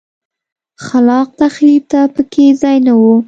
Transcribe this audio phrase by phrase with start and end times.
[0.85, 3.01] خلاق تخریب ته په کې ځای نه و.